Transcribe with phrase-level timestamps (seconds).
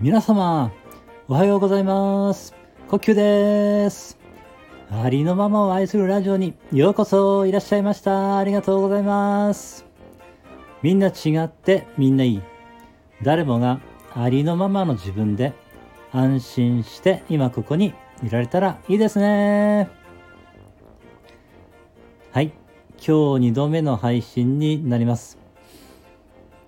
[0.00, 0.72] 皆様、
[1.28, 2.52] おはようございます。
[2.88, 4.18] 呼吸です。
[4.90, 8.38] ありのままを愛するラジオにようこそいらっしゃいました。
[8.38, 9.86] ありがとうございます。
[10.82, 12.42] みんな違ってみんないい。
[13.22, 13.80] 誰もが
[14.12, 15.52] ありのままの自分で
[16.10, 19.88] 安心して今ここにいられたらいいですね。
[22.32, 22.59] はい。
[23.02, 25.38] 今日2度目の配信になります。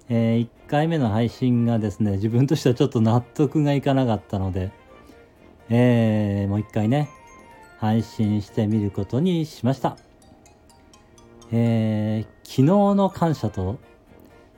[0.09, 4.73] え1回目の配信がですね、自分としてはちょっと納得がいかなかったので、
[5.69, 7.11] えー、もう一回ね、
[7.77, 9.99] 配信してみることにしました。
[11.53, 12.63] えー、昨日
[12.95, 13.79] の感謝と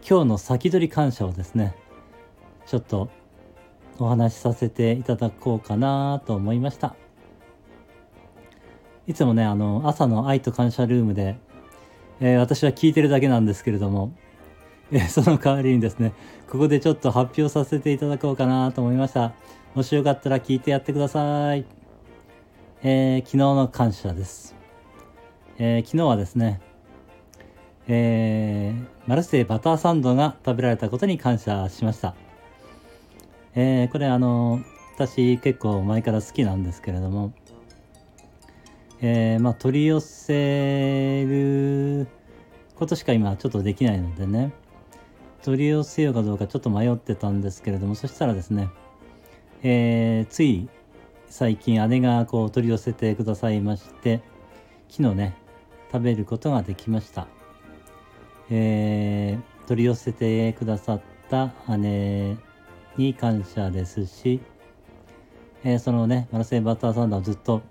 [0.08, 1.74] 今日の先取り感謝をですね、
[2.66, 3.10] ちょっと
[3.98, 6.94] お話しさせていただこうかなと思いました。
[9.08, 11.36] いつもね、あの、朝の愛と感謝ルームで、
[12.20, 14.12] えー私は聞いてるだけなんですけれども、
[14.92, 16.12] えーその代わりにですね、
[16.50, 19.32] ここでちょっと発表させていただこうかなと思いました。
[19.74, 21.64] もしよかったら聞いてやってください。
[22.82, 24.54] えー昨日の感謝です。
[25.58, 26.60] え昨日はですね、
[27.86, 28.74] え
[29.06, 32.14] マルセイバターサンドが食べられたことに感謝しました。
[33.54, 34.60] えこれあの、
[34.96, 37.32] 私結構前から好きなんですけれども、
[39.00, 42.06] えーまあ取り寄せる
[42.76, 44.52] ことしか今ちょっとできないのでね、
[45.42, 48.68] 取り寄せようかどうかちょっと迷ってたんですけれども、そしたらですね、
[49.62, 50.68] えーつい
[51.28, 54.22] 最近姉がこう取り寄せてくださいまして、
[54.88, 55.36] 昨日ね、
[55.92, 57.26] 食べることができました。
[58.50, 61.00] えー取り寄せてくださっ
[61.30, 62.36] た姉
[62.98, 64.40] に感謝ですし、
[65.64, 67.62] えーそのね、マルセイバターサンドをずっと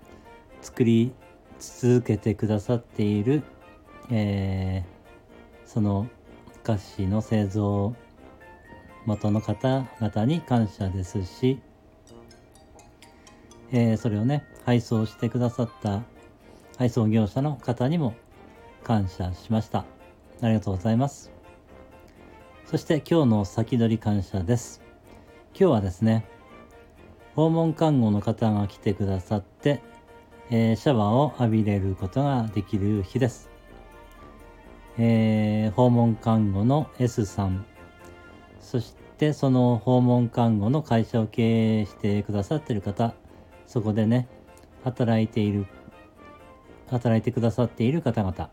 [0.64, 1.12] 作り
[1.60, 3.42] 続けてくださっている、
[4.10, 4.94] えー
[5.66, 6.08] その
[6.62, 7.94] 菓子の製造
[9.06, 11.60] 元の方々に感謝ですし、
[13.72, 16.02] えーそれをね、配送してくださった
[16.78, 18.14] 配送業者の方にも
[18.82, 19.84] 感謝しました。
[20.40, 21.30] ありがとうございます。
[22.64, 24.80] そして今日の先取り感謝です。
[25.58, 26.24] 今日はですね、
[27.34, 29.82] 訪問看護の方が来てくださって、
[30.50, 33.50] えシャワーを浴びれることができる日です。
[34.98, 37.64] えー訪問看護の S さん、
[38.60, 43.14] そしてその訪問看護の会社を経営してくださってる方、
[43.66, 44.28] そこでね、
[44.84, 45.66] 働いている、
[46.90, 48.50] 働いてくださっている方々、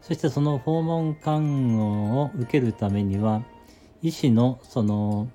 [0.00, 3.42] そしてその訪問看護を受けるためには、
[4.02, 5.28] 医師のその、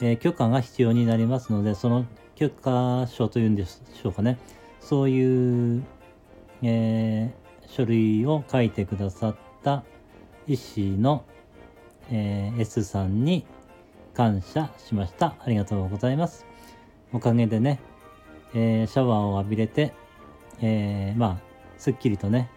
[0.00, 4.38] え許可が必要になりますので、その許可書というんでしょうかね、
[4.80, 5.82] そういう、
[6.62, 9.82] えー書類を書いてくださった
[10.46, 11.24] 医師の、
[12.10, 13.44] えー S さんに
[14.14, 15.34] 感謝しました。
[15.40, 16.46] ありがとうございます。
[17.12, 17.80] おかげでね、
[18.54, 19.92] えーシャワーを浴びれて、
[20.60, 21.38] えーまあ、
[21.78, 22.48] すっきりとね、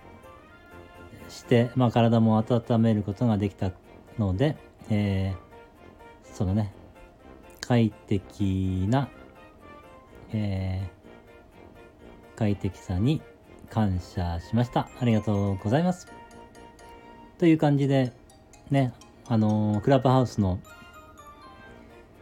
[1.29, 3.71] して、まあ、体も温めることができた
[4.19, 4.55] ので、
[4.89, 6.71] えーそのね、
[7.67, 9.09] 快適な、
[10.31, 10.97] えー
[12.37, 13.21] 快適さに
[13.71, 14.87] 感謝しました。
[15.01, 16.07] ありがとうございます。
[17.39, 18.13] という感じで、
[18.69, 18.93] ね、
[19.27, 20.59] あのークラブハウスの、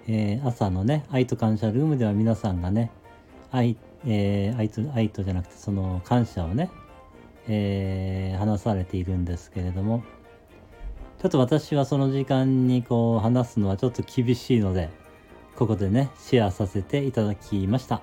[0.07, 2.89] えー朝のね、愛と感謝ルームでは皆さんがね、
[3.51, 6.71] 愛、えー愛と、愛とじゃなくて、その感謝をね、
[7.47, 10.03] えー話されているんですけれども、
[11.21, 14.89] ちょっと私はその時間にこう話すのはちょっと厳しいので、
[15.55, 18.01] ここでね、シェアさせていただきました。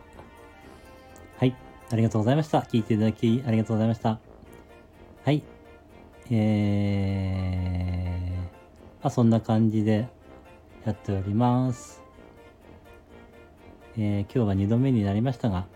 [1.36, 1.54] はい。
[1.90, 2.60] ありがとうございました。
[2.60, 4.18] 聞いていただきありがとうございました。
[5.24, 5.42] はい。
[6.30, 8.48] えー、ま
[9.02, 10.08] あ、そんな感じで
[10.86, 12.00] やっております。
[13.98, 15.66] えー今日は2度目になりましたが、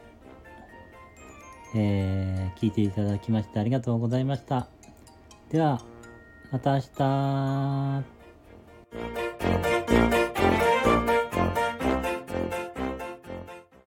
[1.74, 4.68] えー聞いていただきましてありがとうございました。
[5.50, 5.82] では、
[6.50, 6.80] また明
[9.20, 9.25] 日。